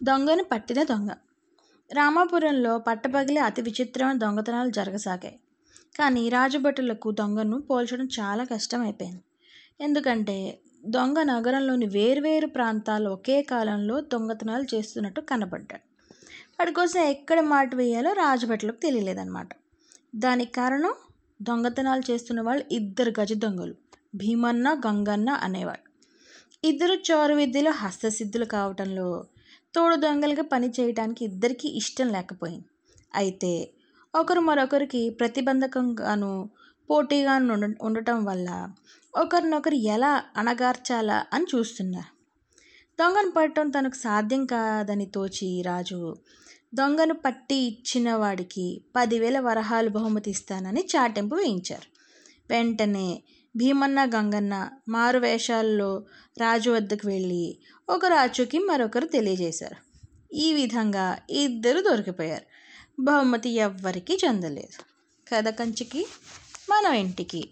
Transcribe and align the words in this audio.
దొంగను 0.00 0.44
పట్టిన 0.44 0.82
దొంగ. 0.82 1.10
రామాపురంలో 1.90 2.78
పట్టపగిలి 2.78 3.38
అతి 3.38 3.62
విచిత్రమైన 3.62 4.18
దొంగతనాలు 4.18 4.70
జరగసాగాయి. 4.70 5.36
కానీ 5.98 6.28
రాజభటులకు 6.28 7.10
దొంగను 7.10 7.60
పోల్చడం 7.60 8.08
చాలా 8.20 8.44
కష్టమైపోయింది. 8.44 9.22
ఎందుకంటే 9.80 10.36
దొంగ 10.86 11.22
నగరంలోని 11.22 11.86
వేర్వేరు 11.86 12.46
ప్రాంతాల్లో 12.46 13.12
ఒకే 13.12 13.42
కాలంలో 13.42 14.00
దొంగతనాలు 14.00 14.66
చేస్తున్నట్టు 14.74 15.20
కనబడ్డాడు 15.20 15.84
వాడి 16.58 16.72
కోసం 16.72 17.00
ఎక్కడ 17.04 17.40
మాట 17.40 17.74
వేయాలో 17.74 18.12
రాజభటులకు 18.12 18.78
తెలియలేదన్నమాట. 18.78 19.48
దానికి 20.14 20.52
కారణం 20.52 20.94
దొంగతనాలు 21.40 22.02
చేస్తున్న 22.10 22.40
వాళ్ళు 22.40 22.64
ఇద్దరు 22.70 23.12
గజ 23.20 23.32
దొంగలు 23.32 23.74
భీమన్న 24.14 24.80
గంగన్న 24.86 25.30
అనేవాడు 25.30 25.84
ఇద్దరు 26.64 26.94
చోరు 27.08 27.34
విద్యలో 27.34 27.70
హస్తసిద్ధులు 27.70 28.44
కావటంలో 28.44 29.08
తోడు 29.74 29.96
దొంగలుగా 29.96 30.42
పని 30.42 30.68
చేయడానికి 30.68 31.24
ఇద్దరికీ 31.24 31.68
ఇష్టం 31.68 32.08
లేకపోయింది. 32.12 32.66
అయితే 33.14 33.52
ఒకరు 34.14 34.40
మరొకరికి 34.40 35.10
ప్రతిబంధకంగాను 35.10 36.48
పోటీగాను 36.90 37.52
ఉండ 37.54 37.76
ఉండటం 37.82 38.24
వల్ల 38.24 38.48
ఒకరినొకరు 39.14 39.74
ఎలా 39.74 40.22
అణగార్చాలా 40.36 41.26
అని 41.32 41.44
చూస్తున్నారు. 41.44 42.10
దొంగను 42.98 43.30
పట్టడం 43.30 43.68
తనకు 43.70 43.94
సాధ్యం 43.94 44.46
కాదని 44.46 45.06
తోచి 45.06 45.62
రాజు 45.62 46.16
దొంగను 46.74 47.14
పట్టి 47.14 47.54
ఇచ్చిన 47.54 48.14
వాడికి 48.14 48.82
పదివేల 48.96 49.40
వరహాలు 49.40 49.88
బహుమతి 49.88 50.30
ఇస్తానని 50.30 50.88
చాటింపు 50.96 51.34
వేయించారు. 51.34 51.88
వెంటనే 52.50 53.22
భీమన్న 53.58 54.04
గంగన్న 54.04 54.68
మారు 54.88 55.18
వేషాల్లో 55.18 56.04
రాజు 56.38 56.70
వద్దకు 56.70 57.08
వెళ్ళి 57.08 57.58
ఒక 57.88 58.06
రాజుకి 58.06 58.58
మరొకరు 58.58 59.06
తెలియజేశారు. 59.06 59.76
ఈ 60.34 60.52
విధంగా 60.52 61.18
ఇద్దరు 61.30 61.80
దొరికిపోయారు. 61.80 62.46
బహుమతి 63.02 63.50
ఎవ్వరికీ 63.50 64.18
చెందలేదు. 64.24 64.82
కథ 65.34 65.48
కంచికి 65.48 66.06
మనం 66.70 66.92
ఇంటికి. 66.92 67.48